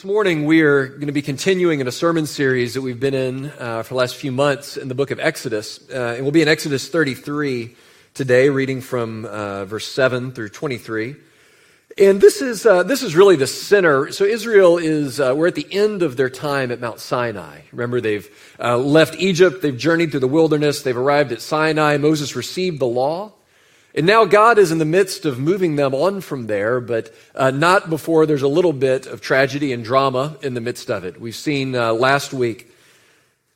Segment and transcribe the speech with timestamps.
[0.00, 3.12] This morning, we are going to be continuing in a sermon series that we've been
[3.12, 5.78] in uh, for the last few months in the book of Exodus.
[5.90, 7.76] Uh, and we'll be in Exodus 33
[8.14, 11.16] today, reading from uh, verse 7 through 23.
[11.98, 14.10] And this is, uh, this is really the center.
[14.10, 17.60] So, Israel is, uh, we're at the end of their time at Mount Sinai.
[17.70, 18.26] Remember, they've
[18.58, 21.98] uh, left Egypt, they've journeyed through the wilderness, they've arrived at Sinai.
[21.98, 23.34] Moses received the law.
[23.92, 27.50] And now God is in the midst of moving them on from there, but uh,
[27.50, 31.20] not before there's a little bit of tragedy and drama in the midst of it.
[31.20, 32.72] We've seen uh, last week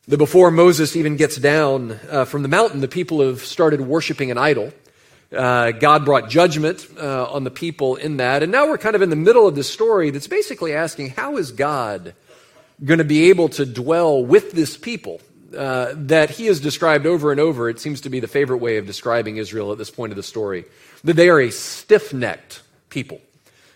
[0.08, 4.32] that before Moses even gets down uh, from the mountain, the people have started worshiping
[4.32, 4.72] an idol.
[5.32, 8.42] Uh, God brought judgment uh, on the people in that.
[8.42, 11.36] And now we're kind of in the middle of this story that's basically asking how
[11.36, 12.12] is God
[12.84, 15.20] going to be able to dwell with this people?
[15.54, 17.68] Uh, that he has described over and over.
[17.68, 20.22] It seems to be the favorite way of describing Israel at this point of the
[20.22, 20.64] story.
[21.04, 23.20] That they are a stiff necked people.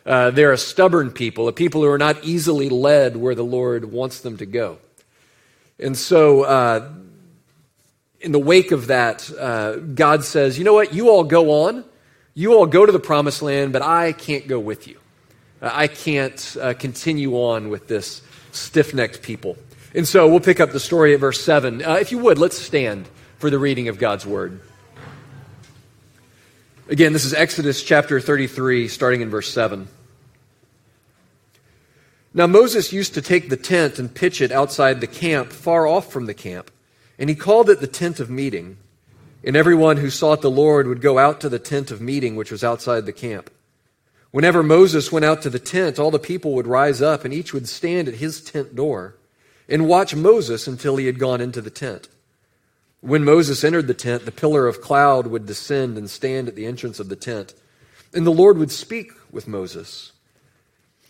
[0.05, 3.93] Uh, they're a stubborn people, a people who are not easily led where the Lord
[3.93, 4.79] wants them to go.
[5.79, 6.91] And so, uh,
[8.21, 10.93] in the wake of that, uh, God says, You know what?
[10.93, 11.84] You all go on.
[12.34, 14.99] You all go to the promised land, but I can't go with you.
[15.61, 19.56] I can't uh, continue on with this stiff necked people.
[19.94, 21.83] And so we'll pick up the story at verse 7.
[21.83, 23.08] Uh, if you would, let's stand
[23.39, 24.61] for the reading of God's word.
[26.91, 29.89] Again, this is Exodus chapter 33, starting in verse 7.
[32.34, 36.12] Now Moses used to take the tent and pitch it outside the camp, far off
[36.12, 36.70] from the camp,
[37.19, 38.76] and he called it the tent of meeting.
[39.43, 42.50] And everyone who sought the Lord would go out to the tent of meeting, which
[42.50, 43.50] was outside the camp.
[44.31, 47.55] Whenever Moses went out to the tent, all the people would rise up, and each
[47.55, 49.18] would stand at his tent door
[49.69, 52.09] and watch Moses until he had gone into the tent.
[53.01, 56.67] When Moses entered the tent, the pillar of cloud would descend and stand at the
[56.67, 57.55] entrance of the tent,
[58.12, 60.12] and the Lord would speak with Moses.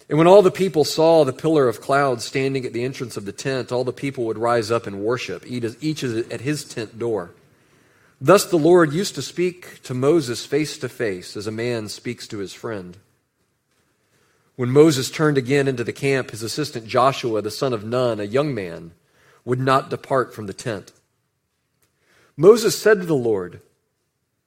[0.09, 3.27] And when all the people saw the pillar of cloud standing at the entrance of
[3.27, 7.31] the tent, all the people would rise up and worship, each at his tent door.
[8.21, 12.27] Thus the Lord used to speak to Moses face to face, as a man speaks
[12.29, 12.97] to his friend.
[14.59, 18.25] When Moses turned again into the camp, his assistant Joshua, the son of Nun, a
[18.25, 18.91] young man,
[19.45, 20.91] would not depart from the tent.
[22.37, 23.61] Moses said to the Lord,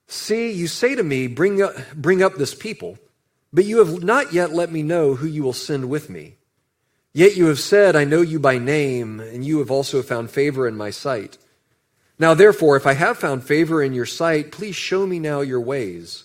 [0.06, 2.98] See, you say to me, bring up, bring up this people,
[3.54, 6.34] but you have not yet let me know who you will send with me.
[7.14, 10.68] Yet you have said, I know you by name, and you have also found favor
[10.68, 11.38] in my sight.
[12.18, 15.62] Now, therefore, if I have found favor in your sight, please show me now your
[15.62, 16.24] ways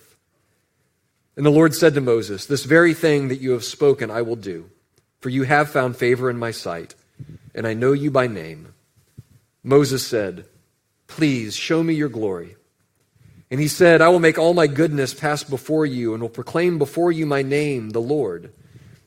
[1.35, 4.35] And the Lord said to Moses, This very thing that you have spoken I will
[4.35, 4.69] do,
[5.19, 6.95] for you have found favor in my sight,
[7.55, 8.73] and I know you by name.
[9.63, 10.45] Moses said,
[11.07, 12.55] Please show me your glory.
[13.49, 16.77] And he said, I will make all my goodness pass before you, and will proclaim
[16.77, 18.53] before you my name, the Lord.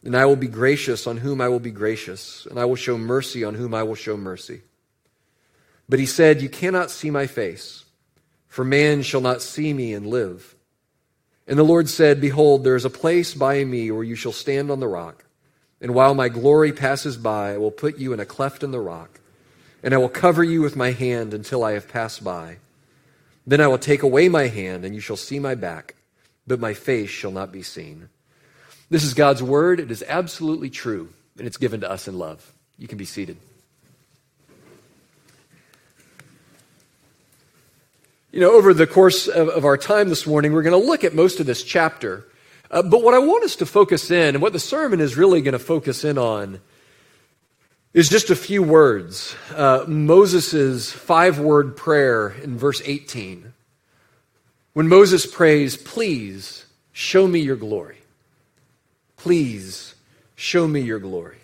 [0.05, 2.99] And I will be gracious on whom I will be gracious, and I will show
[2.99, 4.61] mercy on whom I will show mercy.
[5.89, 7.85] But he said, You cannot see my face,
[8.47, 10.54] for man shall not see me and live.
[11.47, 14.71] And the Lord said, Behold, there is a place by me where you shall stand
[14.71, 15.25] on the rock.
[15.81, 18.81] And while my glory passes by, I will put you in a cleft in the
[18.81, 19.21] rock,
[19.83, 22.57] and I will cover you with my hand until I have passed by.
[23.47, 25.95] Then I will take away my hand, and you shall see my back,
[26.47, 28.09] but my face shall not be seen.
[28.89, 29.81] This is God's word.
[29.81, 32.53] It is absolutely true, and it's given to us in love.
[32.79, 33.37] You can be seated.
[38.35, 41.05] You know, over the course of, of our time this morning, we're going to look
[41.05, 42.27] at most of this chapter.
[42.69, 45.41] Uh, but what I want us to focus in, and what the sermon is really
[45.41, 46.61] going to focus in on,
[47.93, 49.37] is just a few words.
[49.55, 53.53] Uh, Moses' five word prayer in verse 18.
[54.73, 57.99] when Moses prays, Please show me your glory.
[59.17, 59.95] Please
[60.35, 61.39] show me your glory.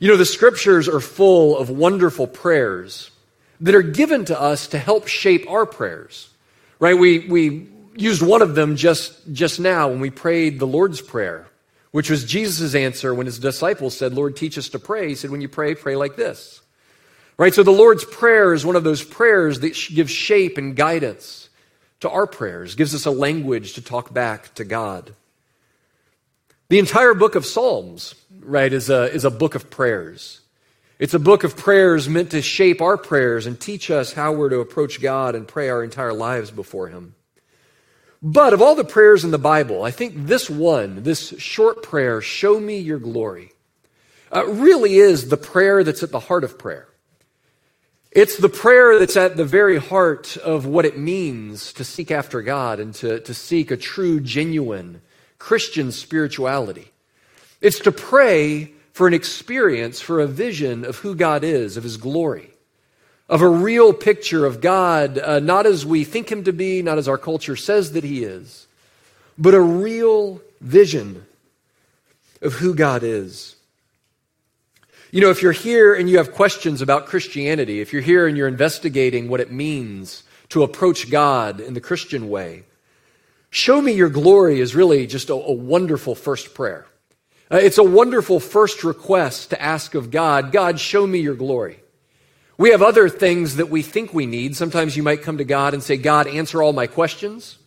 [0.00, 3.12] You know, the scriptures are full of wonderful prayers
[3.60, 6.30] that are given to us to help shape our prayers.
[6.78, 6.98] Right?
[6.98, 11.46] We, we used one of them just, just now when we prayed the Lord's Prayer,
[11.90, 15.08] which was Jesus' answer when his disciples said, Lord, teach us to pray.
[15.08, 16.62] He said, when you pray, pray like this.
[17.36, 17.52] Right?
[17.52, 21.48] So the Lord's Prayer is one of those prayers that gives shape and guidance
[22.00, 25.14] to our prayers, gives us a language to talk back to God.
[26.70, 30.40] The entire book of Psalms, right, is a, is a book of prayers.
[31.00, 34.50] It's a book of prayers meant to shape our prayers and teach us how we're
[34.50, 37.14] to approach God and pray our entire lives before Him.
[38.22, 42.20] But of all the prayers in the Bible, I think this one, this short prayer,
[42.20, 43.52] show me your glory,
[44.30, 46.86] uh, really is the prayer that's at the heart of prayer.
[48.10, 52.42] It's the prayer that's at the very heart of what it means to seek after
[52.42, 55.00] God and to, to seek a true, genuine
[55.38, 56.92] Christian spirituality.
[57.62, 61.96] It's to pray for an experience, for a vision of who God is, of His
[61.96, 62.50] glory
[63.30, 66.98] of a real picture of God, uh, not as we think him to be, not
[66.98, 68.66] as our culture says that he is,
[69.38, 71.24] but a real vision
[72.42, 73.54] of who God is.
[75.12, 78.36] You know, if you're here and you have questions about Christianity, if you're here and
[78.36, 82.64] you're investigating what it means to approach God in the Christian way,
[83.50, 86.84] show me your glory is really just a, a wonderful first prayer.
[87.52, 91.80] Uh, it's a wonderful first request to ask of God God, show me your glory.
[92.56, 94.54] We have other things that we think we need.
[94.54, 97.58] Sometimes you might come to God and say, God, answer all my questions.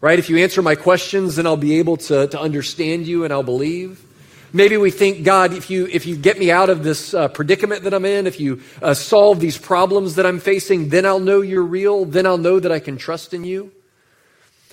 [0.00, 0.18] Right?
[0.18, 3.44] If you answer my questions, then I'll be able to, to understand you and I'll
[3.44, 4.04] believe.
[4.52, 7.84] Maybe we think, God, if you, if you get me out of this uh, predicament
[7.84, 11.40] that I'm in, if you uh, solve these problems that I'm facing, then I'll know
[11.40, 12.04] you're real.
[12.04, 13.72] Then I'll know that I can trust in you.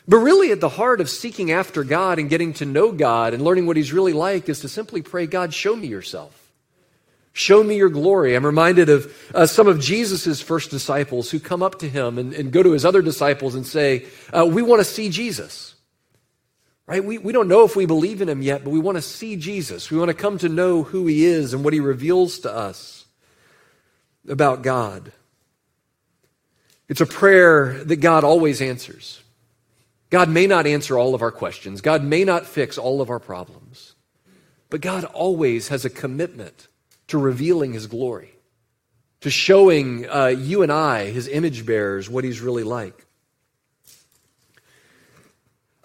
[0.10, 3.44] But really, at the heart of seeking after God and getting to know God and
[3.44, 6.52] learning what He's really like is to simply pray, God, show me yourself.
[7.32, 8.34] Show me your glory.
[8.34, 12.34] I'm reminded of uh, some of Jesus' first disciples who come up to him and,
[12.34, 15.76] and go to his other disciples and say, uh, We want to see Jesus.
[16.88, 17.06] Right?
[17.06, 19.36] We, we don't know if we believe in him yet, but we want to see
[19.36, 19.92] Jesus.
[19.92, 23.06] We want to come to know who he is and what he reveals to us
[24.28, 25.12] about God.
[26.88, 29.22] It's a prayer that God always answers.
[30.10, 33.20] God may not answer all of our questions, God may not fix all of our
[33.20, 33.96] problems,
[34.70, 36.68] but God always has a commitment
[37.08, 38.32] to revealing his glory,
[39.22, 43.06] to showing uh, you and I, his image bearers, what he's really like.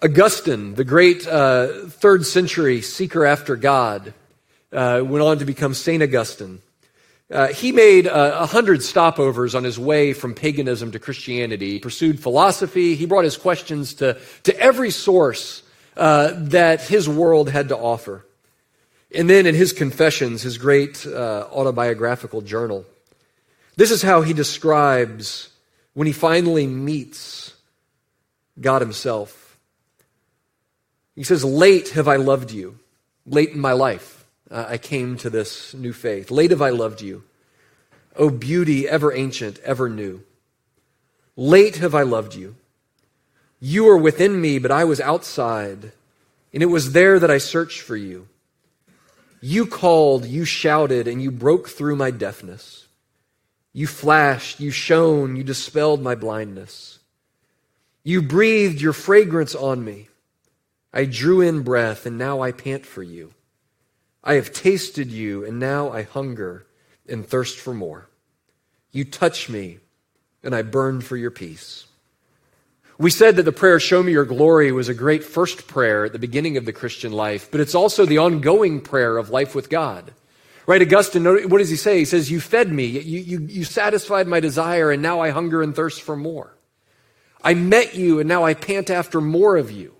[0.03, 4.13] Augustine, the great uh, third century seeker after God,
[4.71, 6.03] uh, went on to become St.
[6.03, 6.61] Augustine.
[7.31, 11.71] Uh, he made uh, a hundred stopovers on his way from paganism to Christianity.
[11.71, 12.95] He pursued philosophy.
[12.95, 15.63] He brought his questions to, to every source
[15.97, 18.25] uh, that his world had to offer.
[19.13, 22.85] And then in his Confessions, his great uh, autobiographical journal,
[23.75, 25.49] this is how he describes
[25.93, 27.53] when he finally meets
[28.59, 29.57] God himself.
[31.15, 32.77] He says, Late have I loved you.
[33.25, 34.14] Late in my life,
[34.49, 36.31] uh, I came to this new faith.
[36.31, 37.23] Late have I loved you.
[38.15, 40.23] O beauty ever ancient, ever new.
[41.35, 42.55] Late have I loved you.
[43.59, 45.91] You were within me, but I was outside,
[46.53, 48.27] and it was there that I searched for you.
[49.41, 52.87] You called, you shouted, and you broke through my deafness.
[53.73, 56.97] You flashed, you shone, you dispelled my blindness.
[58.03, 60.07] You breathed your fragrance on me.
[60.93, 63.34] I drew in breath, and now I pant for you.
[64.25, 66.65] I have tasted you, and now I hunger
[67.07, 68.09] and thirst for more.
[68.91, 69.79] You touch me,
[70.43, 71.85] and I burn for your peace.
[72.97, 76.13] We said that the prayer, Show Me Your Glory, was a great first prayer at
[76.13, 79.69] the beginning of the Christian life, but it's also the ongoing prayer of life with
[79.69, 80.13] God.
[80.65, 80.81] Right?
[80.81, 81.99] Augustine, what does he say?
[81.99, 85.61] He says, You fed me, you, you, you satisfied my desire, and now I hunger
[85.61, 86.55] and thirst for more.
[87.43, 89.94] I met you, and now I pant after more of you.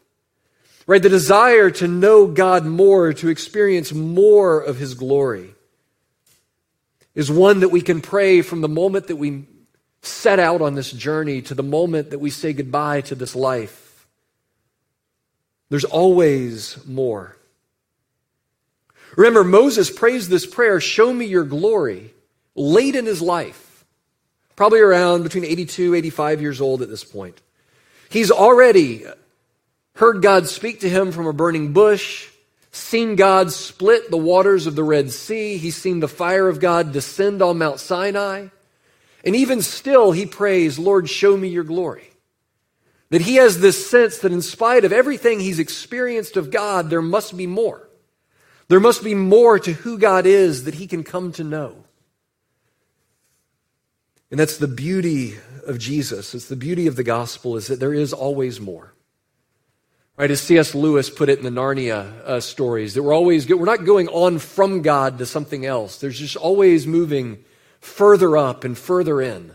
[0.87, 1.01] Right?
[1.01, 5.55] The desire to know God more, to experience more of his glory,
[7.15, 9.45] is one that we can pray from the moment that we
[10.03, 14.07] set out on this journey to the moment that we say goodbye to this life.
[15.69, 17.35] There's always more.
[19.15, 22.13] Remember, Moses prays this prayer, Show me your glory,
[22.53, 23.85] late in his life,
[24.55, 27.41] probably around between 82, 85 years old at this point.
[28.09, 29.05] He's already
[29.95, 32.29] heard God speak to him from a burning bush,
[32.71, 36.91] seen God split the waters of the Red Sea, he's seen the fire of God
[36.91, 38.47] descend on Mount Sinai.
[39.23, 42.11] And even still, he prays, Lord, show me your glory.
[43.09, 47.01] That he has this sense that in spite of everything he's experienced of God, there
[47.01, 47.87] must be more.
[48.67, 51.85] There must be more to who God is that he can come to know.
[54.31, 55.35] And that's the beauty
[55.65, 56.33] of Jesus.
[56.35, 58.94] It's the beauty of the gospel is that there is always more.
[60.17, 60.73] Right, as C.S.
[60.73, 64.39] Lewis put it in the Narnia uh, stories, that we're always we're not going on
[64.39, 65.99] from God to something else.
[65.99, 67.43] There's just always moving
[67.81, 69.51] further up and further in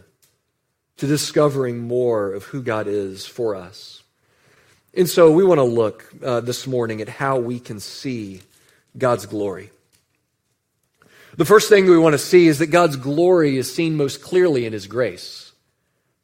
[0.98, 4.02] to discovering more of who God is for us.
[4.92, 8.42] And so we want to look uh, this morning at how we can see
[8.98, 9.70] God's glory.
[11.38, 14.66] The first thing we want to see is that God's glory is seen most clearly
[14.66, 15.52] in His grace.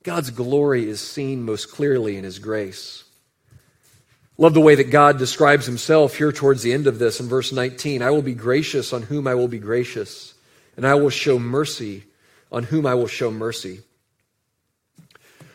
[0.03, 3.05] God's glory is seen most clearly in His grace.
[4.39, 7.53] Love the way that God describes himself here towards the end of this in verse
[7.53, 8.03] 19.
[8.03, 10.35] I will be gracious on whom I will be gracious,
[10.77, 12.05] and I will show mercy
[12.53, 13.81] on whom I will show mercy.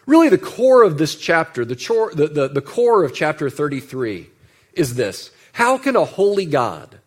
[0.07, 1.75] Really, the core of this chapter, the,
[2.15, 4.29] the, the, the core of chapter 33
[4.73, 6.99] is this How can a holy God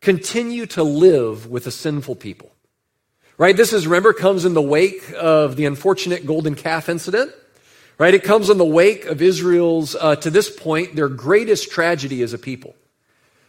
[0.00, 2.52] continue to live with a sinful people?
[3.36, 3.56] Right?
[3.56, 7.32] This is, remember, comes in the wake of the unfortunate golden calf incident.
[8.00, 8.14] Right?
[8.14, 12.32] It comes in the wake of Israel's, uh, to this point, their greatest tragedy as
[12.32, 12.74] a people.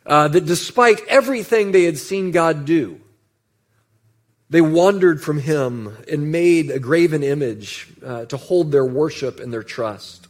[0.05, 2.99] Uh, that despite everything they had seen God do,
[4.49, 9.53] they wandered from Him and made a graven image uh, to hold their worship and
[9.53, 10.27] their trust.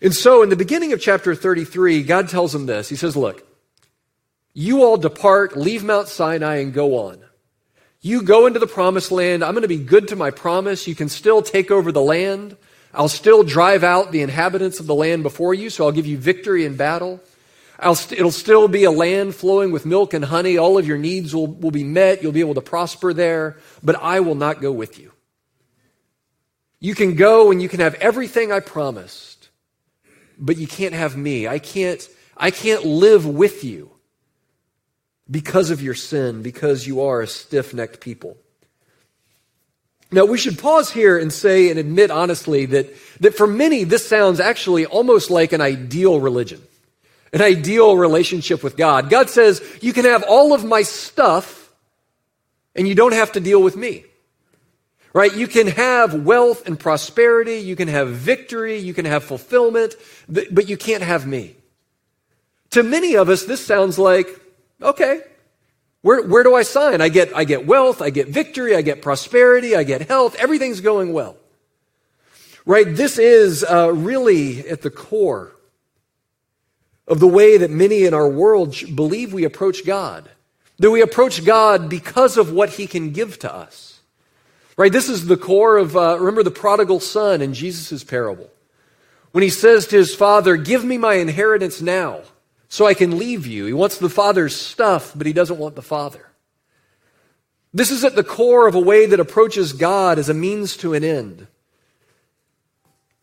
[0.00, 3.46] And so, in the beginning of chapter 33, God tells them this He says, Look,
[4.54, 7.22] you all depart, leave Mount Sinai, and go on.
[8.06, 9.42] You go into the promised land.
[9.42, 10.86] I'm going to be good to my promise.
[10.86, 12.56] You can still take over the land.
[12.94, 16.16] I'll still drive out the inhabitants of the land before you, so I'll give you
[16.16, 17.20] victory in battle.
[17.82, 20.56] St- it'll still be a land flowing with milk and honey.
[20.56, 22.22] All of your needs will, will be met.
[22.22, 25.10] You'll be able to prosper there, but I will not go with you.
[26.78, 29.48] You can go and you can have everything I promised,
[30.38, 31.48] but you can't have me.
[31.48, 33.95] I can't, I can't live with you
[35.30, 38.36] because of your sin, because you are a stiff necked people.
[40.12, 44.06] Now, we should pause here and say and admit honestly that, that for many, this
[44.06, 46.62] sounds actually almost like an ideal religion,
[47.32, 49.10] an ideal relationship with God.
[49.10, 51.72] God says, You can have all of my stuff,
[52.76, 54.04] and you don't have to deal with me.
[55.12, 55.34] Right?
[55.34, 59.96] You can have wealth and prosperity, you can have victory, you can have fulfillment,
[60.28, 61.56] but you can't have me.
[62.70, 64.28] To many of us, this sounds like
[64.80, 65.20] Okay.
[66.02, 67.00] Where, where do I sign?
[67.00, 70.80] I get, I get wealth, I get victory, I get prosperity, I get health, everything's
[70.80, 71.36] going well.
[72.64, 72.86] Right?
[72.86, 75.52] This is uh, really at the core
[77.08, 80.28] of the way that many in our world believe we approach God.
[80.78, 84.00] That we approach God because of what He can give to us.
[84.76, 84.92] Right?
[84.92, 88.50] This is the core of, uh, remember the prodigal son in Jesus' parable.
[89.32, 92.20] When he says to his father, Give me my inheritance now
[92.68, 93.66] so I can leave you.
[93.66, 96.26] He wants the Father's stuff, but he doesn't want the Father.
[97.72, 100.94] This is at the core of a way that approaches God as a means to
[100.94, 101.46] an end.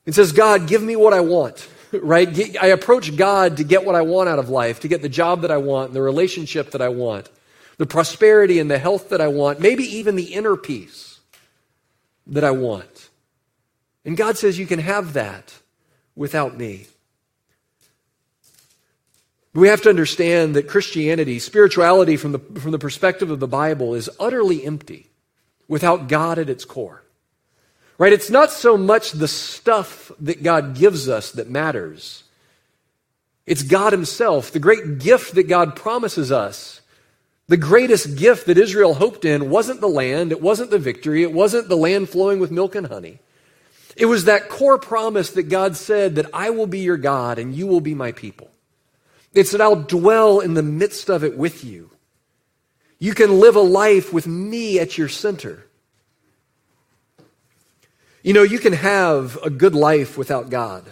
[0.05, 2.57] It says, God, give me what I want, right?
[2.61, 5.41] I approach God to get what I want out of life, to get the job
[5.41, 7.29] that I want, the relationship that I want,
[7.77, 11.19] the prosperity and the health that I want, maybe even the inner peace
[12.27, 13.09] that I want.
[14.05, 15.53] And God says, You can have that
[16.15, 16.87] without me.
[19.53, 23.93] We have to understand that Christianity, spirituality from the, from the perspective of the Bible,
[23.93, 25.09] is utterly empty
[25.67, 27.03] without God at its core.
[27.99, 28.13] Right?
[28.13, 32.23] It's not so much the stuff that God gives us that matters.
[33.45, 36.81] It's God Himself, the great gift that God promises us.
[37.47, 41.33] The greatest gift that Israel hoped in wasn't the land, it wasn't the victory, it
[41.33, 43.19] wasn't the land flowing with milk and honey.
[43.95, 47.53] It was that core promise that God said that I will be your God and
[47.53, 48.49] you will be my people.
[49.33, 51.89] It's that I'll dwell in the midst of it with you.
[52.99, 55.65] You can live a life with me at your center.
[58.21, 60.85] You know, you can have a good life without God.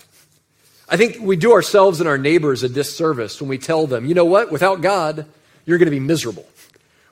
[0.90, 4.14] I think we do ourselves and our neighbors a disservice when we tell them, you
[4.14, 5.26] know what, without God,
[5.66, 6.46] you're going to be miserable.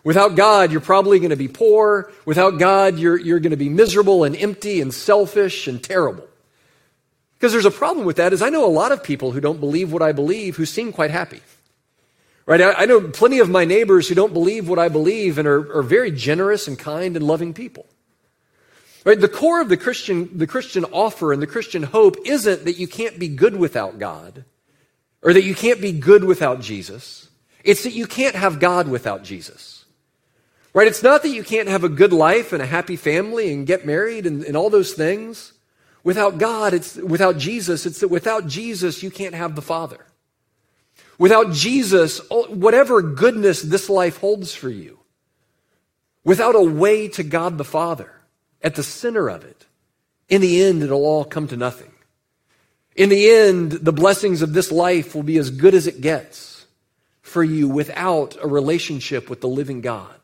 [0.04, 2.12] Without God, you're probably going to be poor.
[2.26, 6.28] Without God, you're, you're going to be miserable and empty and selfish and terrible.
[7.40, 9.62] Because there's a problem with that is I know a lot of people who don't
[9.62, 11.40] believe what I believe who seem quite happy.
[12.46, 12.60] Right?
[12.60, 15.78] I, I know plenty of my neighbors who don't believe what I believe and are,
[15.78, 17.86] are very generous and kind and loving people.
[19.06, 19.20] Right?
[19.20, 22.88] The core of the Christian, the Christian offer and the Christian hope isn't that you
[22.88, 24.44] can't be good without God
[25.22, 27.30] or that you can't be good without Jesus.
[27.64, 29.86] It's that you can't have God without Jesus.
[30.74, 30.88] Right?
[30.88, 33.86] It's not that you can't have a good life and a happy family and get
[33.86, 35.54] married and, and all those things
[36.04, 40.06] Without God, it's without Jesus, it's that without Jesus, you can't have the Father.
[41.18, 45.00] Without Jesus, whatever goodness this life holds for you,
[46.24, 48.12] without a way to God the Father
[48.62, 49.66] at the center of it,
[50.30, 51.92] in the end, it'll all come to nothing.
[52.96, 56.66] In the end, the blessings of this life will be as good as it gets
[57.22, 60.16] for you without a relationship with the living God.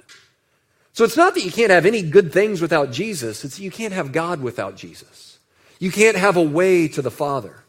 [0.94, 3.72] So it's not that you can't have any good things without Jesus, it's that you
[3.72, 5.35] can't have God without Jesus.
[5.80, 7.64] You can't have a way to the Father.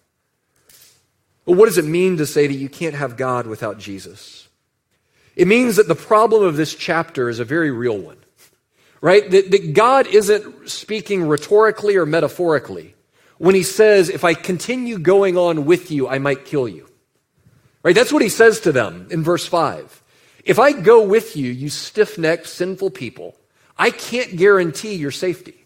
[1.45, 4.49] Well, what does it mean to say that you can't have God without Jesus?
[5.37, 8.17] It means that the problem of this chapter is a very real one,
[9.01, 9.31] right?
[9.31, 12.95] That, that God isn't speaking rhetorically or metaphorically
[13.39, 16.89] when he says, if I continue going on with you, I might kill you.
[17.83, 17.95] Right?
[17.95, 20.03] That's what he says to them in verse 5.
[20.45, 23.37] If I go with you, you stiff necked, sinful people,
[23.79, 25.66] I can't guarantee your safety.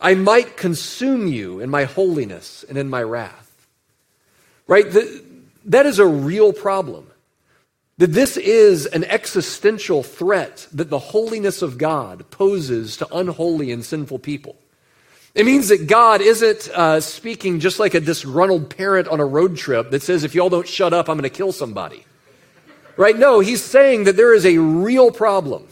[0.00, 3.66] I might consume you in my holiness and in my wrath.
[4.66, 4.90] Right?
[4.90, 5.24] The,
[5.66, 7.06] that is a real problem.
[7.98, 13.82] That this is an existential threat that the holiness of God poses to unholy and
[13.82, 14.56] sinful people.
[15.34, 19.56] It means that God isn't uh, speaking just like a disgruntled parent on a road
[19.56, 22.04] trip that says, if y'all don't shut up, I'm going to kill somebody.
[22.96, 23.18] Right?
[23.18, 25.68] No, he's saying that there is a real problem.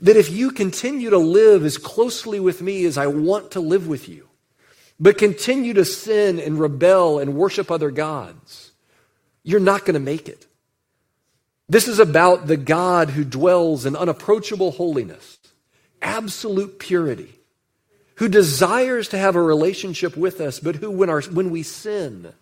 [0.00, 3.88] That if you continue to live as closely with me as I want to live
[3.88, 4.28] with you,
[4.98, 8.72] but continue to sin and rebel and worship other gods,
[9.42, 10.46] you're not going to make it.
[11.68, 15.38] This is about the God who dwells in unapproachable holiness,
[16.00, 17.32] absolute purity,
[18.16, 22.32] who desires to have a relationship with us, but who, when, our, when we sin,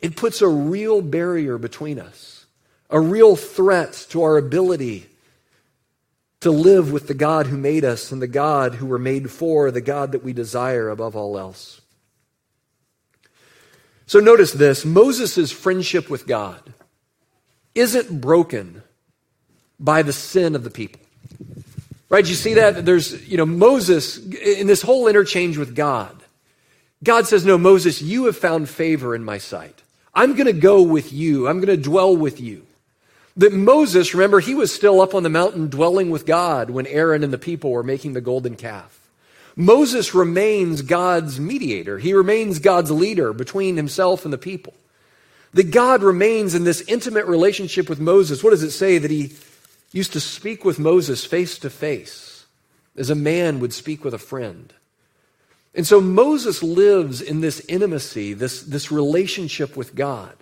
[0.00, 2.46] it puts a real barrier between us,
[2.90, 5.06] a real threat to our ability
[6.44, 9.70] to live with the God who made us and the God who we're made for,
[9.70, 11.80] the God that we desire above all else.
[14.06, 16.74] So notice this Moses' friendship with God
[17.74, 18.82] isn't broken
[19.80, 21.00] by the sin of the people.
[22.10, 22.28] Right?
[22.28, 22.84] You see that?
[22.84, 26.22] There's, you know, Moses, in this whole interchange with God,
[27.02, 29.82] God says, No, Moses, you have found favor in my sight.
[30.14, 32.63] I'm going to go with you, I'm going to dwell with you.
[33.36, 37.24] That Moses, remember, he was still up on the mountain dwelling with God when Aaron
[37.24, 39.00] and the people were making the golden calf.
[39.56, 41.98] Moses remains God's mediator.
[41.98, 44.74] He remains God's leader between himself and the people.
[45.52, 48.42] That God remains in this intimate relationship with Moses.
[48.42, 48.98] What does it say?
[48.98, 49.32] That he
[49.92, 52.46] used to speak with Moses face to face,
[52.96, 54.72] as a man would speak with a friend.
[55.74, 60.34] And so Moses lives in this intimacy, this, this relationship with God.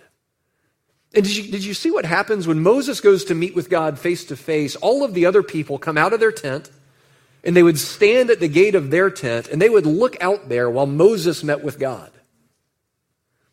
[1.13, 3.99] And did you, did you see what happens when Moses goes to meet with God
[3.99, 4.75] face to face?
[4.75, 6.71] All of the other people come out of their tent
[7.43, 10.49] and they would stand at the gate of their tent and they would look out
[10.49, 12.11] there while Moses met with God.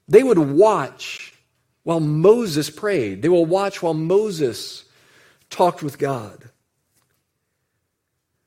[0.09, 1.35] They would watch
[1.83, 3.23] while Moses prayed.
[3.23, 4.85] They will watch while Moses
[5.51, 6.49] talked with God.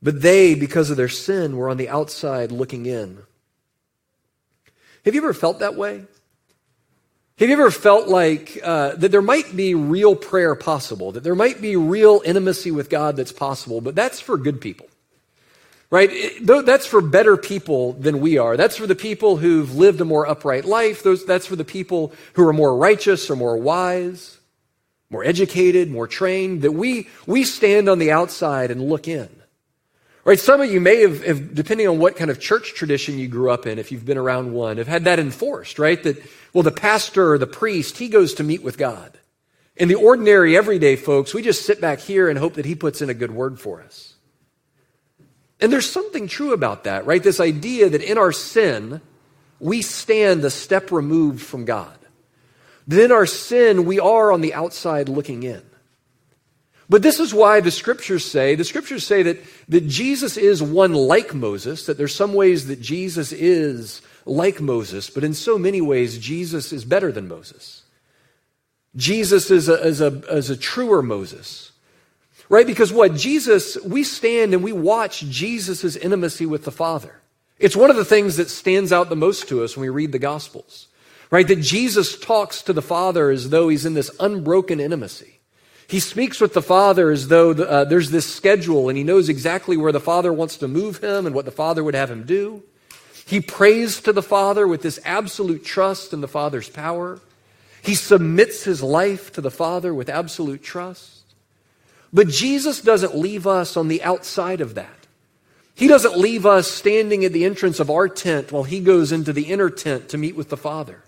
[0.02, 3.19] But they, because of their sin, were on the outside looking in.
[5.06, 6.06] Have you ever felt that way?
[7.39, 11.34] Have you ever felt like uh, that there might be real prayer possible, that there
[11.34, 14.88] might be real intimacy with God that's possible, but that's for good people?
[15.89, 16.10] Right?
[16.12, 18.56] It, that's for better people than we are.
[18.56, 21.02] That's for the people who've lived a more upright life.
[21.02, 24.38] Those, that's for the people who are more righteous or more wise,
[25.10, 29.30] more educated, more trained, that we, we stand on the outside and look in.
[30.25, 30.39] Right?
[30.39, 33.51] Some of you may have, have, depending on what kind of church tradition you grew
[33.51, 36.01] up in, if you've been around one, have had that enforced, right?
[36.01, 39.17] That, well, the pastor or the priest, he goes to meet with God.
[39.75, 43.01] And the ordinary, everyday folks, we just sit back here and hope that he puts
[43.01, 44.13] in a good word for us.
[45.59, 47.23] And there's something true about that, right?
[47.23, 49.01] This idea that in our sin,
[49.59, 51.97] we stand a step removed from God.
[52.88, 55.63] That in our sin, we are on the outside looking in.
[56.89, 60.93] But this is why the scriptures say, the scriptures say that, that Jesus is one
[60.93, 65.82] like Moses, that there's some ways that Jesus is like Moses, but in so many
[65.82, 67.84] ways, Jesus is better than Moses.
[68.96, 71.72] Jesus is a, is a, is a truer Moses.
[72.50, 72.67] Right?
[72.67, 73.15] Because what?
[73.15, 77.15] Jesus, we stand and we watch Jesus' intimacy with the Father.
[77.58, 80.12] It's one of the things that stands out the most to us when we read
[80.12, 80.88] the Gospels.
[81.32, 81.48] Right?
[81.48, 85.39] That Jesus talks to the Father as though he's in this unbroken intimacy.
[85.88, 89.30] He speaks with the Father as though the, uh, there's this schedule and he knows
[89.30, 92.24] exactly where the Father wants to move him and what the Father would have him
[92.24, 92.63] do.
[93.26, 97.19] He prays to the Father with this absolute trust in the Father's power.
[97.82, 101.24] He submits his life to the Father with absolute trust.
[102.12, 105.08] But Jesus doesn't leave us on the outside of that.
[105.76, 109.34] He doesn't leave us standing at the entrance of our tent while he goes into
[109.34, 111.02] the inner tent to meet with the Father.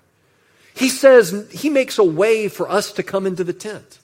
[0.73, 3.99] He says he makes a way for us to come into the tent.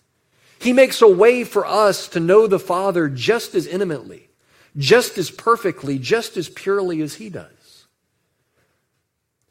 [0.62, 4.30] He makes a way for us to know the Father just as intimately,
[4.78, 7.88] just as perfectly, just as purely as he does.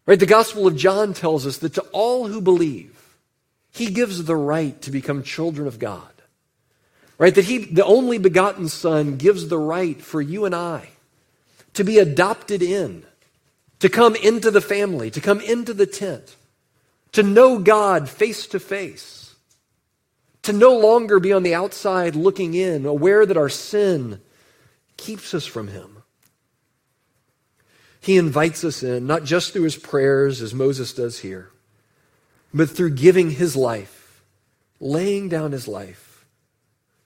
[0.06, 0.20] Right?
[0.20, 2.96] The Gospel of John tells us that to all who believe,
[3.72, 6.12] he gives the right to become children of God.
[7.18, 7.34] Right?
[7.34, 10.90] That he, the only begotten Son, gives the right for you and I
[11.74, 13.04] to be adopted in,
[13.80, 16.36] to come into the family, to come into the tent,
[17.10, 19.29] to know God face to face,
[20.42, 24.20] to no longer be on the outside looking in, aware that our sin
[24.96, 26.02] keeps us from Him.
[28.00, 31.50] He invites us in, not just through his prayers, as Moses does here,
[32.52, 34.22] but through giving his life,
[34.80, 36.24] laying down his life,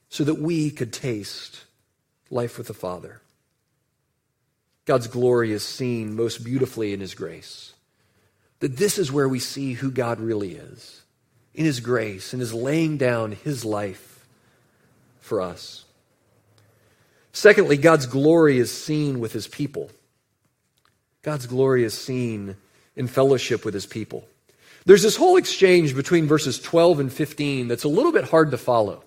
[0.08, 1.64] so that we could taste
[2.30, 3.20] life with the Father.
[4.84, 7.72] God's glory is seen most beautifully in His grace.
[8.60, 11.02] That this is where we see who God really is
[11.54, 14.26] in His grace and His laying down His life
[15.20, 15.84] for us.
[17.32, 19.90] Secondly, God's glory is seen with His people.
[21.22, 22.56] God's glory is seen
[22.96, 24.24] in fellowship with His people.
[24.86, 28.58] There's this whole exchange between verses 12 and 15 that's a little bit hard to
[28.58, 29.02] follow.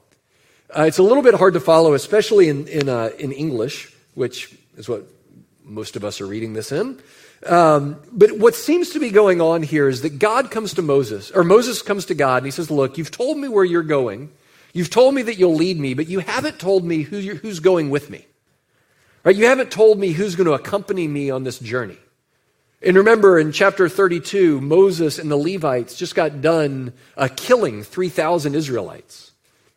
[0.76, 4.58] Uh, it's a little bit hard to follow, especially in, in, uh, in English, which
[4.76, 5.04] is what
[5.64, 7.00] most of us are reading this in.
[7.46, 11.32] Um, but what seems to be going on here is that God comes to Moses,
[11.32, 14.32] or Moses comes to God, and he says, Look, you've told me where you're going.
[14.74, 17.90] You've told me that you'll lead me, but you haven't told me who who's going
[17.90, 18.26] with me.
[19.24, 19.36] Right?
[19.36, 21.98] You haven't told me who's going to accompany me on this journey.
[22.82, 28.54] And remember in chapter 32, Moses and the Levites just got done uh, killing 3,000
[28.54, 29.32] Israelites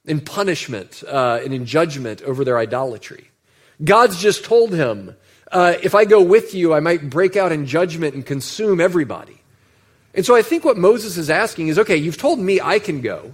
[0.04, 3.30] in punishment uh, and in judgment over their idolatry.
[3.82, 5.16] God's just told him,
[5.50, 9.38] uh, if I go with you, I might break out in judgment and consume everybody.
[10.14, 13.00] And so I think what Moses is asking is okay, you've told me I can
[13.00, 13.32] go,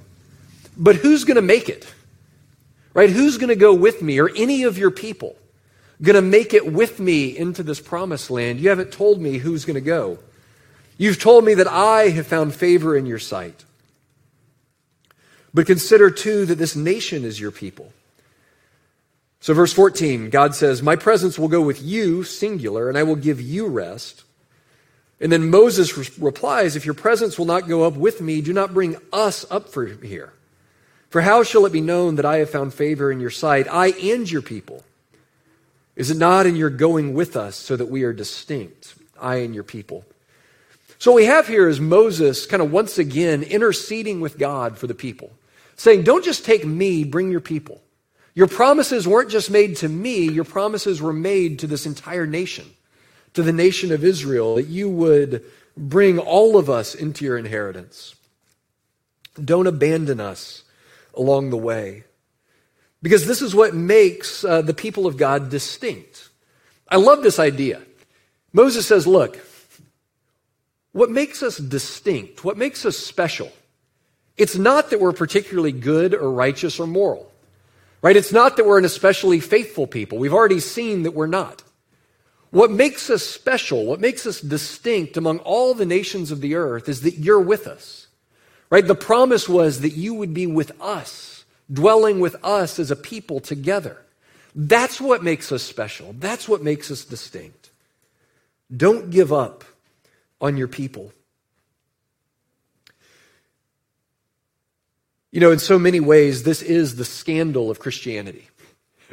[0.76, 1.86] but who's going to make it?
[2.94, 3.10] Right?
[3.10, 5.36] Who's going to go with me or any of your people
[6.02, 8.60] going to make it with me into this promised land?
[8.60, 10.18] You haven't told me who's going to go.
[10.98, 13.64] You've told me that I have found favor in your sight.
[15.52, 17.92] But consider too that this nation is your people.
[19.46, 23.14] So, verse 14, God says, My presence will go with you, singular, and I will
[23.14, 24.24] give you rest.
[25.20, 28.52] And then Moses re- replies, If your presence will not go up with me, do
[28.52, 30.32] not bring us up for here.
[31.10, 33.92] For how shall it be known that I have found favor in your sight, I
[33.92, 34.82] and your people?
[35.94, 39.54] Is it not in your going with us so that we are distinct, I and
[39.54, 40.04] your people?
[40.98, 44.88] So, what we have here is Moses kind of once again interceding with God for
[44.88, 45.30] the people,
[45.76, 47.80] saying, Don't just take me, bring your people.
[48.36, 52.66] Your promises weren't just made to me, your promises were made to this entire nation,
[53.32, 55.42] to the nation of Israel, that you would
[55.74, 58.14] bring all of us into your inheritance.
[59.42, 60.64] Don't abandon us
[61.14, 62.04] along the way.
[63.00, 66.28] Because this is what makes uh, the people of God distinct.
[66.90, 67.80] I love this idea.
[68.52, 69.38] Moses says, Look,
[70.92, 73.50] what makes us distinct, what makes us special,
[74.36, 77.32] it's not that we're particularly good or righteous or moral.
[78.06, 78.16] Right?
[78.16, 80.18] It's not that we're an especially faithful people.
[80.18, 81.64] We've already seen that we're not.
[82.50, 86.88] What makes us special, what makes us distinct among all the nations of the earth
[86.88, 88.06] is that you're with us.
[88.70, 88.86] Right?
[88.86, 93.40] The promise was that you would be with us, dwelling with us as a people
[93.40, 94.00] together.
[94.54, 96.14] That's what makes us special.
[96.16, 97.70] That's what makes us distinct.
[98.70, 99.64] Don't give up
[100.40, 101.12] on your people.
[105.32, 108.48] You know, in so many ways, this is the scandal of Christianity.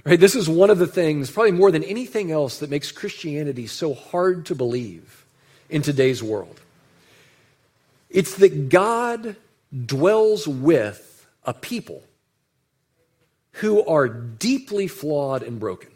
[0.06, 0.20] Right?
[0.20, 3.94] This is one of the things, probably more than anything else, that makes Christianity so
[3.94, 5.26] hard to believe
[5.70, 6.60] in today's world.
[8.10, 9.36] It's that God
[9.86, 12.04] dwells with a people
[13.54, 15.90] who are deeply flawed and broken.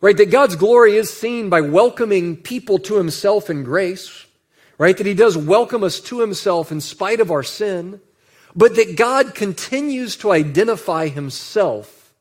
[0.00, 0.16] Right?
[0.16, 4.26] That God's glory is seen by welcoming people to himself in grace.
[4.78, 4.96] Right?
[4.96, 8.00] That he does welcome us to himself in spite of our sin
[8.56, 12.14] but that God continues to identify himself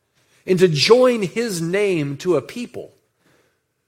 [0.46, 2.94] and to join his name to a people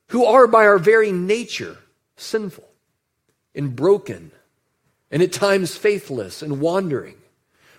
[0.07, 1.77] who are by our very nature
[2.15, 2.67] sinful
[3.53, 4.31] and broken
[5.11, 7.15] and at times faithless and wandering.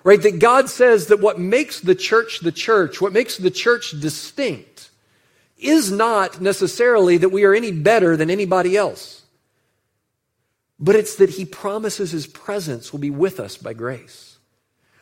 [0.05, 0.21] Right?
[0.23, 4.91] That God says that what makes the church the church, what makes the church distinct,
[5.57, 9.23] is not necessarily that we are any better than anybody else,
[10.79, 14.28] but it's that He promises His presence will be with us by grace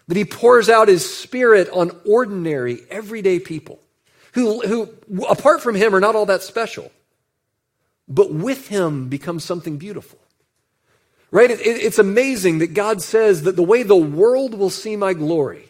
[0.08, 3.80] that he pours out his spirit on ordinary, everyday people
[4.36, 6.92] who, who apart from him are not all that special,
[8.06, 10.18] but with him become something beautiful.
[11.30, 11.50] Right?
[11.50, 15.14] It, it, it's amazing that God says that the way the world will see my
[15.14, 15.68] glory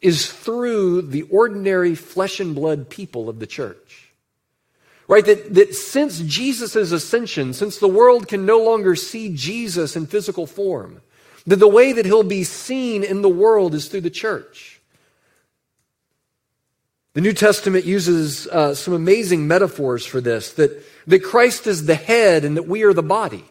[0.00, 4.12] is through the ordinary flesh and blood people of the church.
[5.08, 5.24] Right?
[5.26, 10.46] That, that since Jesus' ascension, since the world can no longer see Jesus in physical
[10.46, 11.02] form,
[11.46, 14.80] that the way that he'll be seen in the world is through the church.
[17.14, 21.94] The New Testament uses uh, some amazing metaphors for this that, that Christ is the
[21.94, 23.44] head and that we are the body.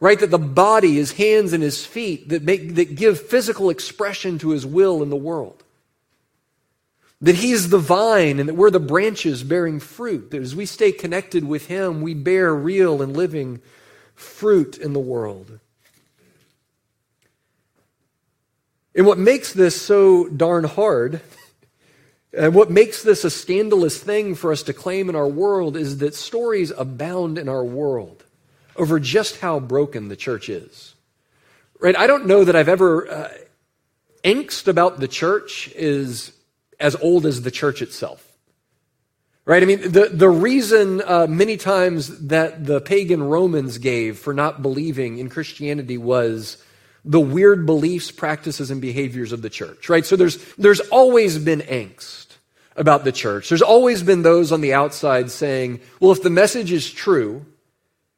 [0.00, 0.20] Right?
[0.20, 4.50] That the body, his hands and his feet, that, make, that give physical expression to
[4.50, 5.62] his will in the world.
[7.22, 10.32] That he's the vine and that we're the branches bearing fruit.
[10.32, 13.62] That as we stay connected with him, we bear real and living
[14.14, 15.58] fruit in the world.
[18.94, 21.20] And what makes this so darn hard,
[22.32, 25.98] and what makes this a scandalous thing for us to claim in our world, is
[25.98, 28.24] that stories abound in our world
[28.76, 30.94] over just how broken the church is.
[31.80, 31.96] Right?
[31.96, 33.10] I don't know that I've ever.
[33.10, 33.28] Uh,
[34.24, 36.32] angst about the church is
[36.80, 38.26] as old as the church itself.
[39.44, 39.62] Right?
[39.62, 44.62] I mean, the, the reason uh, many times that the pagan Romans gave for not
[44.62, 46.63] believing in Christianity was
[47.04, 50.06] the weird beliefs, practices, and behaviors of the church, right?
[50.06, 52.26] So there's, there's always been angst
[52.76, 53.48] about the church.
[53.48, 57.44] There's always been those on the outside saying, well, if the message is true,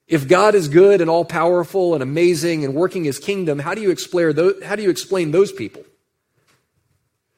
[0.06, 3.80] if God is good and all powerful and amazing and working his kingdom, how do
[3.80, 5.82] you explain those, how do you explain those people?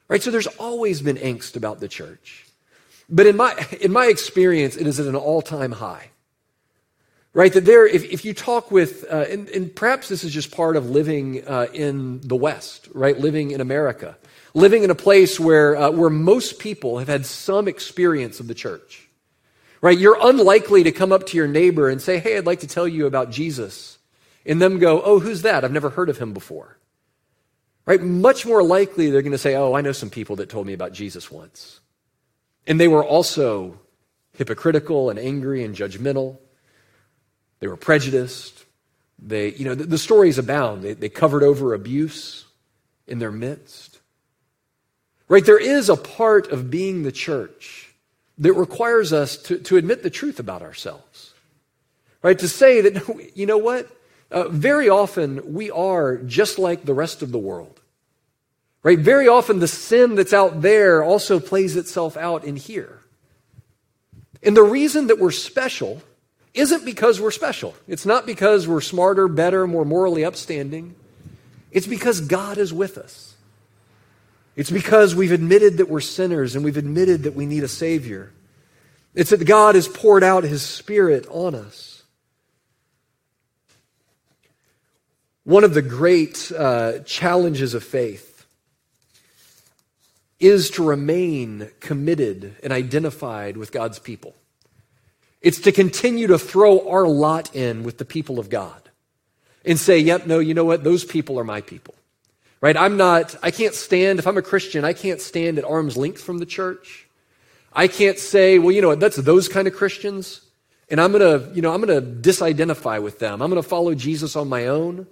[0.07, 0.21] Right?
[0.21, 2.45] So there's always been angst about the church.
[3.09, 6.11] But in my, in my experience, it is at an all time high.
[7.33, 7.53] Right?
[7.53, 10.75] That there, if, if you talk with, uh, and, and, perhaps this is just part
[10.75, 13.17] of living uh, in the West, right?
[13.19, 14.17] Living in America.
[14.55, 18.55] Living in a place where, uh, where most people have had some experience of the
[18.55, 19.07] church.
[19.81, 19.97] Right?
[19.97, 22.87] You're unlikely to come up to your neighbor and say, Hey, I'd like to tell
[22.87, 23.99] you about Jesus.
[24.45, 25.63] And them go, Oh, who's that?
[25.63, 26.77] I've never heard of him before.
[27.85, 28.01] Right?
[28.01, 30.73] Much more likely they're going to say, Oh, I know some people that told me
[30.73, 31.79] about Jesus once.
[32.67, 33.79] And they were also
[34.33, 36.39] hypocritical and angry and judgmental.
[37.59, 38.65] They were prejudiced.
[39.21, 40.83] They, you know, the, the stories abound.
[40.83, 42.45] They, they covered over abuse
[43.07, 43.99] in their midst.
[45.27, 45.45] Right?
[45.45, 47.93] There is a part of being the church
[48.37, 51.33] that requires us to, to admit the truth about ourselves.
[52.23, 52.39] Right?
[52.39, 53.87] To say that, you know what?
[54.31, 57.79] Uh, very often we are just like the rest of the world.
[58.81, 58.99] Right?
[58.99, 62.99] Very often the sin that's out there also plays itself out in here.
[64.41, 66.01] And the reason that we're special
[66.53, 67.75] isn't because we're special.
[67.87, 70.95] It's not because we're smarter, better, more morally upstanding.
[71.71, 73.35] It's because God is with us.
[74.55, 78.31] It's because we've admitted that we're sinners and we've admitted that we need a Savior.
[79.13, 82.03] It's that God has poured out His Spirit on us.
[85.43, 88.45] One of the great uh, challenges of faith
[90.39, 94.35] is to remain committed and identified with God's people.
[95.41, 98.89] It's to continue to throw our lot in with the people of God
[99.65, 100.83] and say, yep, no, you know what?
[100.83, 101.95] Those people are my people.
[102.61, 102.75] Right?
[102.75, 106.21] I'm not, I can't stand, if I'm a Christian, I can't stand at arm's length
[106.21, 107.07] from the church.
[107.71, 108.99] I can't say, well, you know what?
[108.99, 110.41] That's those kind of Christians.
[110.89, 113.41] And I'm going to, you know, I'm going to disidentify with them.
[113.41, 115.07] I'm going to follow Jesus on my own.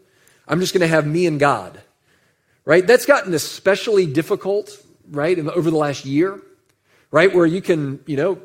[0.48, 1.80] I'm just going to have me and God.
[2.66, 2.86] Right?
[2.86, 4.78] That's gotten especially difficult,
[5.10, 6.42] right, over the last year,
[7.12, 7.34] right?
[7.34, 8.42] Where you can, you know,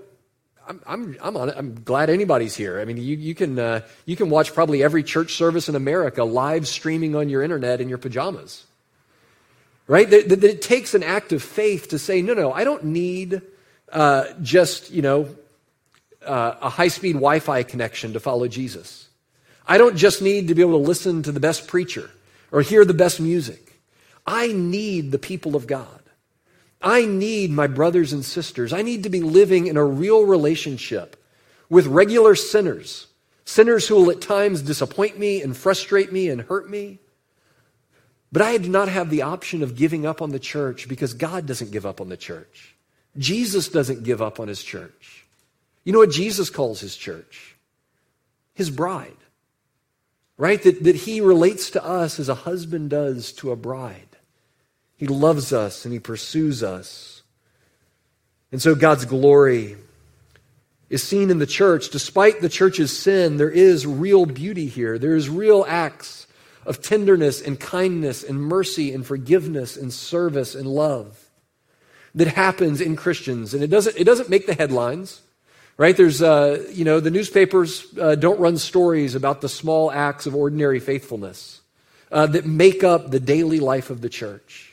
[0.72, 1.54] I'm, I'm, I'm, on it.
[1.58, 2.80] I'm glad anybody's here.
[2.80, 6.24] I mean, you, you, can, uh, you can watch probably every church service in America
[6.24, 8.64] live streaming on your internet in your pajamas.
[9.86, 10.08] Right?
[10.08, 13.42] That, that it takes an act of faith to say, no, no, I don't need
[13.90, 15.28] uh, just, you know,
[16.24, 19.08] uh, a high speed Wi Fi connection to follow Jesus.
[19.66, 22.08] I don't just need to be able to listen to the best preacher
[22.50, 23.78] or hear the best music.
[24.26, 26.01] I need the people of God.
[26.82, 28.72] I need my brothers and sisters.
[28.72, 31.16] I need to be living in a real relationship
[31.68, 33.06] with regular sinners,
[33.44, 36.98] sinners who will at times disappoint me and frustrate me and hurt me.
[38.32, 41.46] But I do not have the option of giving up on the church because God
[41.46, 42.74] doesn't give up on the church.
[43.18, 45.26] Jesus doesn't give up on his church.
[45.84, 47.56] You know what Jesus calls his church?
[48.54, 49.16] His bride.
[50.38, 50.62] Right?
[50.62, 54.11] That, that he relates to us as a husband does to a bride.
[55.02, 57.24] He loves us and He pursues us.
[58.52, 59.76] And so God's glory
[60.90, 61.90] is seen in the church.
[61.90, 65.00] Despite the church's sin, there is real beauty here.
[65.00, 66.28] There is real acts
[66.64, 71.28] of tenderness and kindness and mercy and forgiveness and service and love.
[72.14, 75.20] that happens in Christians, and it doesn't, it doesn't make the headlines,
[75.78, 75.96] right?
[75.96, 80.36] There's, uh, you know, the newspapers uh, don't run stories about the small acts of
[80.36, 81.60] ordinary faithfulness
[82.12, 84.71] uh, that make up the daily life of the church.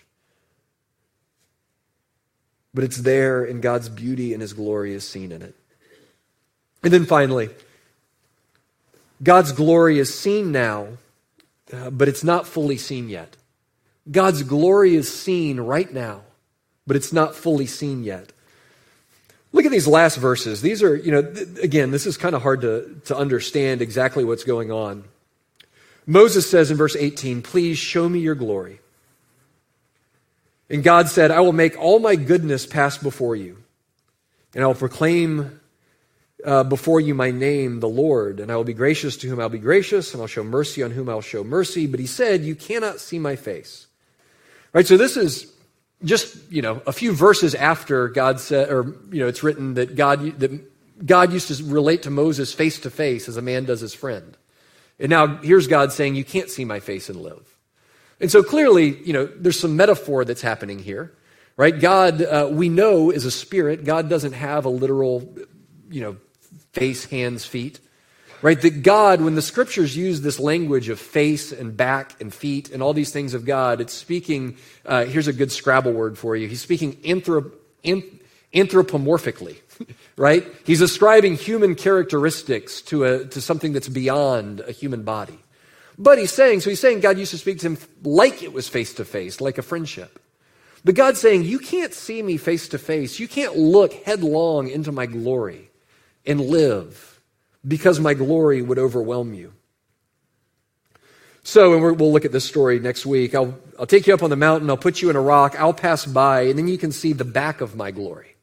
[2.74, 5.56] But it's there, and God's beauty and His glory is seen in it.
[6.84, 7.50] And then finally,
[9.22, 10.88] God's glory is seen now,
[11.74, 13.36] uh, but it's not fully seen yet.
[14.10, 16.22] God's glory is seen right now,
[16.88, 18.32] but it's not fully seen yet.
[19.52, 20.62] Look at these last verses.
[20.62, 24.24] These are, you know, th- again, this is kind of hard to, to understand exactly
[24.24, 25.04] what's going on.
[26.06, 28.80] Moses says in verse 18, Please show me your glory.
[30.70, 33.58] And God said, I will make all my goodness pass before you,
[34.54, 35.60] and I will proclaim
[36.46, 39.50] uh, before you my name, the Lord, and I will be gracious to whom I'll
[39.50, 41.88] be gracious, and I'll show mercy on whom I'll show mercy.
[41.88, 43.88] But he said, You cannot see my face.
[44.72, 44.88] Right?
[44.88, 45.52] So this is
[46.04, 49.96] just, you know, a few verses after God said, or, you know, it's written that
[49.96, 53.82] God, that God used to relate to Moses face to face as a man does
[53.82, 54.38] his friend.
[55.00, 57.56] And now here's God saying, You can't see my face and live.
[58.20, 61.14] And so clearly, you know, there's some metaphor that's happening here,
[61.56, 61.78] right?
[61.80, 63.86] God, uh, we know, is a spirit.
[63.86, 65.38] God doesn't have a literal,
[65.90, 66.18] you know,
[66.74, 67.80] face, hands, feet.
[68.42, 68.62] Right?
[68.62, 72.82] That God, when the scriptures use this language of face and back and feet and
[72.82, 74.56] all these things of God, it's speaking,
[74.86, 76.48] uh, here's a good Scrabble word for you.
[76.48, 77.52] He's speaking anthrop-
[78.54, 79.58] anthropomorphically,
[80.16, 80.48] right?
[80.64, 85.40] He's ascribing human characteristics to, a, to something that's beyond a human body.
[86.02, 88.70] But he's saying, so he's saying God used to speak to him like it was
[88.70, 90.18] face to face, like a friendship.
[90.86, 93.20] But God's saying, you can't see me face to face.
[93.20, 95.70] You can't look headlong into my glory
[96.26, 97.20] and live
[97.68, 99.52] because my glory would overwhelm you.
[101.44, 103.36] So, and we'll look at this story next week.
[103.36, 105.74] I'll, I'll take you up on the mountain, I'll put you in a rock, I'll
[105.74, 108.36] pass by, and then you can see the back of my glory.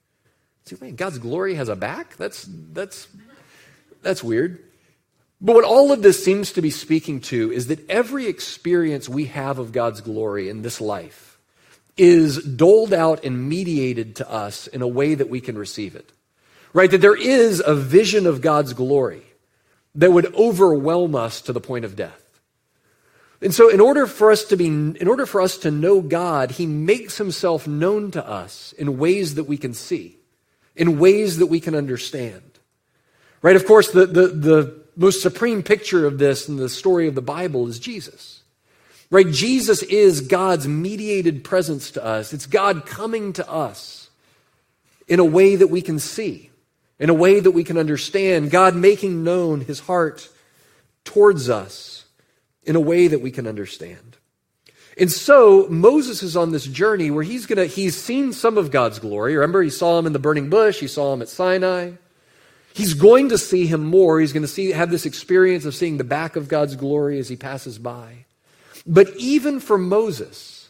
[0.64, 2.16] See, man, God's glory has a back?
[2.16, 3.08] That's, that's,
[4.02, 4.65] that's weird.
[5.40, 9.26] But what all of this seems to be speaking to is that every experience we
[9.26, 11.38] have of God's glory in this life
[11.96, 16.10] is doled out and mediated to us in a way that we can receive it
[16.76, 16.90] right?
[16.90, 19.22] That there is a vision of God's glory
[19.94, 22.22] that would overwhelm us to the point of death.
[23.40, 26.50] And so in order for us to be in order for us to know God,
[26.50, 30.18] he makes himself known to us in ways that we can see,
[30.74, 32.42] in ways that we can understand.
[33.40, 33.56] Right?
[33.56, 37.22] Of course, the, the, the most supreme picture of this in the story of the
[37.22, 38.42] Bible is Jesus.
[39.10, 39.30] Right?
[39.30, 42.32] Jesus is God's mediated presence to us.
[42.32, 44.10] It's God coming to us
[45.06, 46.50] in a way that we can see
[46.98, 50.28] in a way that we can understand, God making known his heart
[51.04, 52.04] towards us
[52.62, 54.16] in a way that we can understand.
[54.98, 58.98] And so Moses is on this journey where he's gonna, he's seen some of God's
[58.98, 59.36] glory.
[59.36, 61.92] Remember, he saw him in the burning bush, he saw him at Sinai.
[62.76, 64.20] He's going to see him more.
[64.20, 67.26] He's going to see, have this experience of seeing the back of God's glory as
[67.26, 68.26] he passes by.
[68.86, 70.68] But even for Moses,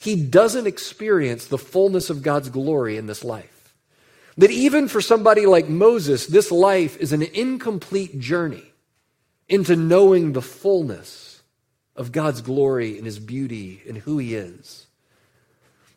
[0.00, 3.76] he doesn't experience the fullness of God's glory in this life.
[4.36, 8.64] That even for somebody like Moses, this life is an incomplete journey
[9.48, 11.42] into knowing the fullness
[11.94, 14.88] of God's glory and his beauty and who he is.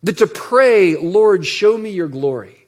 [0.04, 2.59] That to pray, Lord, show me your glory,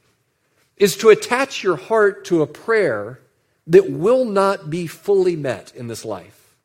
[0.81, 3.19] is to attach your heart to a prayer
[3.67, 6.55] that will not be fully met in this life.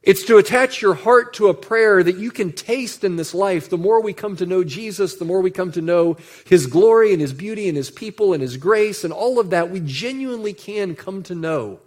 [0.00, 3.68] It's to attach your heart to a prayer that you can taste in this life.
[3.68, 7.12] The more we come to know Jesus, the more we come to know His glory
[7.12, 10.52] and His beauty and His people and His grace and all of that, we genuinely
[10.52, 11.80] can come to know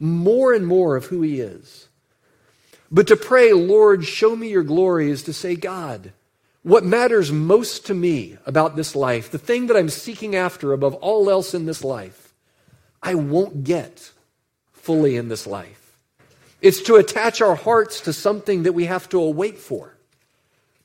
[0.00, 1.86] more and more of who He is.
[2.90, 6.12] But to pray, Lord, show me your glory, is to say, God,
[6.66, 10.94] what matters most to me about this life, the thing that I'm seeking after above
[10.94, 12.34] all else in this life,
[13.00, 14.10] I won't get
[14.72, 15.96] fully in this life.
[16.60, 19.96] It's to attach our hearts to something that we have to await for,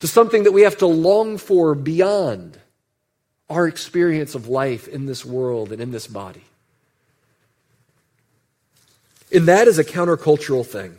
[0.01, 2.59] to something that we have to long for beyond
[3.49, 6.43] our experience of life in this world and in this body.
[9.33, 10.95] And that is a countercultural thing.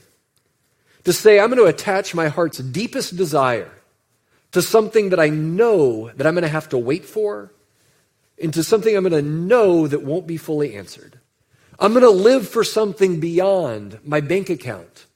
[1.05, 3.71] To say, I'm going to attach my heart's deepest desire
[4.53, 7.53] to something that I know that I'm going to have to wait for,
[8.39, 11.19] into something I'm going to know that won't be fully answered.
[11.79, 15.07] I'm going to live for something beyond my bank account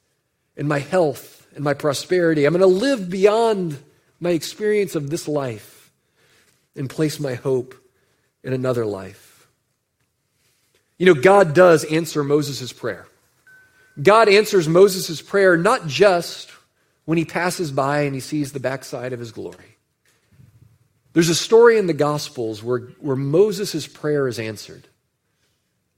[0.57, 2.45] and my health and my prosperity.
[2.45, 3.79] I'm going to live beyond
[4.21, 5.91] my experience of this life
[6.75, 7.75] and place my hope
[8.43, 9.49] in another life.
[10.99, 13.07] You know, God does answer Moses' prayer.
[14.03, 16.51] God answers Moses' prayer not just
[17.07, 19.79] when he passes by and he sees the backside of his glory,
[21.15, 24.87] There's a story in the Gospels where, where Moses' prayer is answered.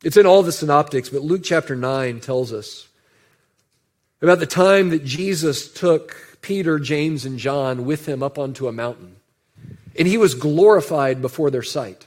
[0.05, 2.87] It's in all the synoptics, but Luke chapter 9 tells us
[4.23, 8.73] about the time that Jesus took Peter, James, and John with him up onto a
[8.73, 9.17] mountain.
[9.99, 12.07] And he was glorified before their sight,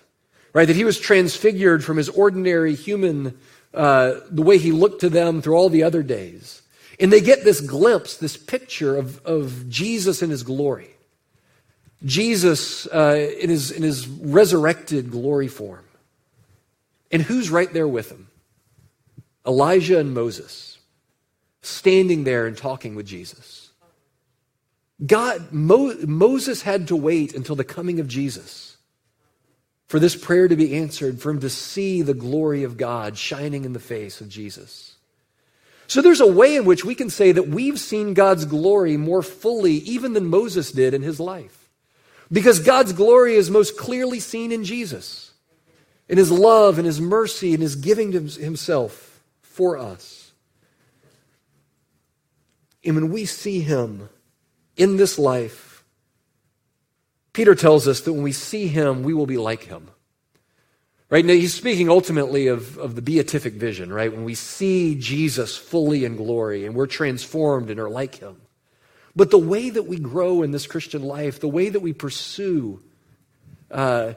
[0.54, 0.68] right?
[0.68, 3.38] That he was transfigured from his ordinary human,
[3.74, 6.61] uh, the way he looked to them through all the other days.
[7.02, 10.92] And they get this glimpse, this picture of, of Jesus in his glory.
[12.06, 15.84] Jesus uh, in, his, in his resurrected glory form.
[17.12, 18.28] And who's right there with him?
[19.46, 20.78] Elijah and Moses,
[21.64, 23.72] standing there and talking with Jesus.
[25.04, 28.78] God, Mo, Moses had to wait until the coming of Jesus
[29.88, 33.66] for this prayer to be answered, for him to see the glory of God shining
[33.66, 34.91] in the face of Jesus.
[35.92, 39.22] So there's a way in which we can say that we've seen God's glory more
[39.22, 41.70] fully even than Moses did in his life.
[42.32, 45.34] Because God's glory is most clearly seen in Jesus,
[46.08, 50.32] in his love and his mercy and his giving himself for us.
[52.86, 54.08] And when we see him
[54.78, 55.84] in this life,
[57.34, 59.90] Peter tells us that when we see him, we will be like him.
[61.12, 64.12] Right now, he's speaking ultimately of, of the beatific vision, right?
[64.12, 68.42] When we see Jesus fully in glory and we're transformed and are like him.
[69.16, 72.82] But the way that we grow in this Christian life, the way that we pursue
[73.70, 74.14] uh,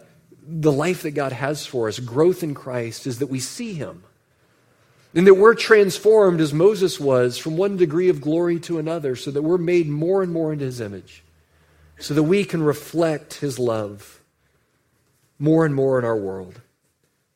[0.47, 4.05] the life that God has for us, growth in Christ, is that we see Him.
[5.15, 9.31] And that we're transformed as Moses was from one degree of glory to another, so
[9.31, 11.23] that we're made more and more into His image,
[11.99, 14.21] so that we can reflect His love
[15.39, 16.61] more and more in our world.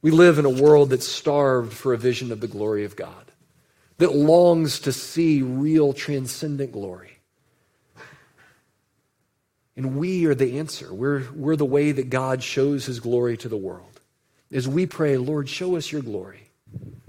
[0.01, 3.32] We live in a world that's starved for a vision of the glory of God,
[3.99, 7.18] that longs to see real transcendent glory.
[9.76, 10.92] And we are the answer.
[10.92, 14.01] We're, we're the way that God shows his glory to the world.
[14.51, 16.51] As we pray, Lord, show us your glory,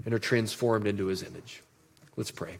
[0.04, 1.62] and are transformed into his image.
[2.16, 2.58] Let's pray.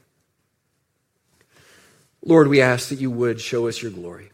[2.24, 4.30] Lord, we ask that you would show us your glory.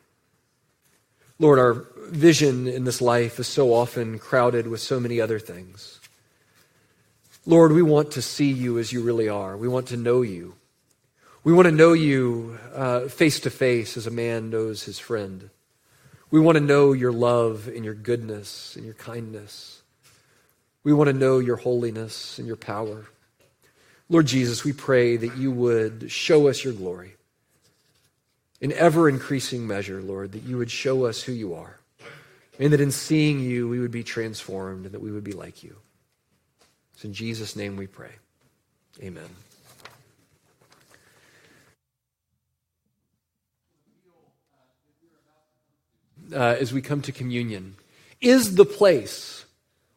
[1.39, 6.01] Lord, our vision in this life is so often crowded with so many other things.
[7.45, 9.57] Lord, we want to see you as you really are.
[9.57, 10.55] We want to know you.
[11.45, 12.59] We want to know you
[13.11, 15.51] face to face as a man knows his friend.
[16.31, 19.83] We want to know your love and your goodness and your kindness.
[20.85, 23.05] We want to know your holiness and your power.
[24.09, 27.16] Lord Jesus, we pray that you would show us your glory
[28.61, 31.79] in ever increasing measure, Lord, that you would show us who you are,
[32.59, 35.63] and that in seeing you, we would be transformed and that we would be like
[35.63, 35.77] you.
[36.95, 38.13] It's in Jesus' name we pray.
[39.03, 39.29] Amen.
[46.33, 47.77] uh, as we come to communion
[48.21, 49.45] is the place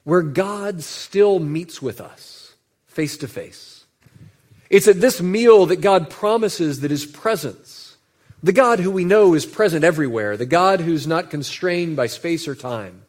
[0.03, 2.53] where God still meets with us
[2.87, 3.85] face to face.
[4.69, 7.88] It's at this meal that God promises that His presence,
[8.41, 12.47] the God who we know is present everywhere, the God who's not constrained by space
[12.47, 13.03] or time,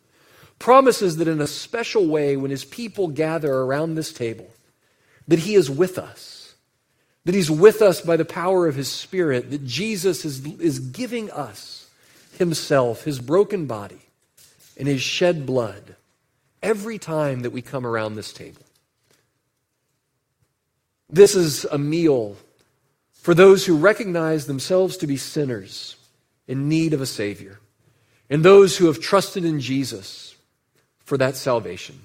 [0.59, 4.49] promises that in a special way, when His people gather around this table,
[5.29, 6.55] that He is with us,
[7.25, 11.31] that He's with us by the power of His Spirit, that Jesus is, is giving
[11.31, 11.81] us
[12.41, 14.01] himself, his broken body,
[14.77, 15.95] and his shed blood
[16.63, 18.63] every time that we come around this table.
[21.11, 22.37] This is a meal
[23.21, 25.97] for those who recognize themselves to be sinners
[26.49, 27.61] in need of a Savior,
[28.29, 30.35] and those who have trusted in Jesus
[31.05, 32.01] for that salvation.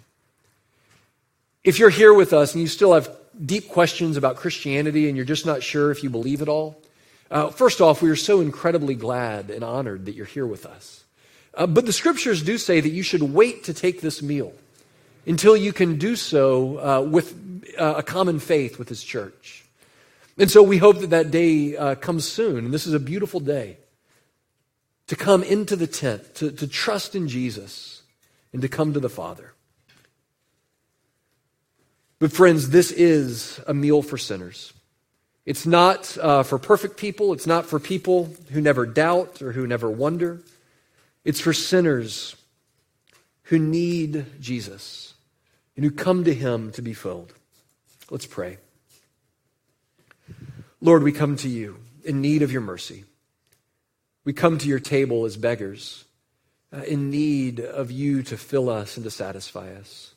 [1.64, 3.10] If you're here with us and you still have
[3.44, 6.80] deep questions about Christianity and you're just not sure if you believe it all,
[7.32, 11.04] uh, first off, we are so incredibly glad and honored that you're here with us.
[11.56, 14.54] Uh, but the scriptures do say that you should wait to take this meal
[15.26, 17.34] until you can do so uh, with
[17.80, 19.65] uh, a common faith with His church.
[20.38, 22.66] And so we hope that that day uh, comes soon.
[22.66, 23.78] And this is a beautiful day
[25.08, 28.04] to come into the tent, to, to trust in Jesus,
[28.52, 29.54] and to come to the Father.
[32.20, 34.74] But, friends, this is a meal for sinners.
[35.46, 37.34] It's not uh, for perfect people.
[37.34, 40.42] It's not for people who never doubt or who never wonder.
[41.24, 42.36] It's for sinners
[43.44, 45.14] who need Jesus
[45.76, 47.34] and who come to him to be filled.
[48.10, 48.58] Let's pray.
[50.86, 53.06] Lord, we come to you in need of your mercy.
[54.24, 56.06] We come to your table as beggars,
[56.72, 60.14] uh, in need of you to fill us and to satisfy us.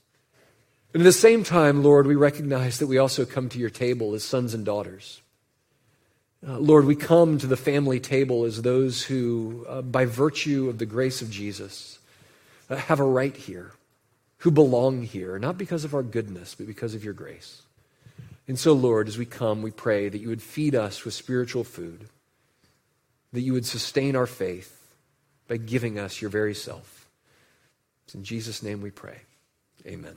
[0.92, 4.12] And at the same time, Lord, we recognize that we also come to your table
[4.12, 5.22] as sons and daughters.
[6.46, 10.76] Uh, Lord, we come to the family table as those who, uh, by virtue of
[10.76, 11.98] the grace of Jesus,
[12.68, 13.72] uh, have a right here,
[14.40, 17.62] who belong here, not because of our goodness, but because of your grace.
[18.48, 21.64] And so, Lord, as we come, we pray that you would feed us with spiritual
[21.64, 22.08] food,
[23.34, 24.74] that you would sustain our faith
[25.46, 27.10] by giving us your very self.
[28.06, 29.20] It's in Jesus' name we pray.
[29.86, 30.16] Amen.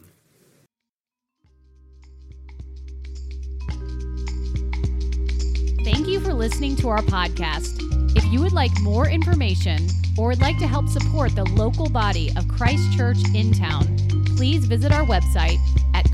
[5.84, 7.82] Thank you for listening to our podcast.
[8.16, 12.32] If you would like more information or would like to help support the local body
[12.38, 13.98] of Christ Church in town,
[14.38, 15.58] please visit our website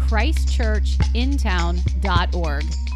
[0.08, 2.86] christchurchintown.org.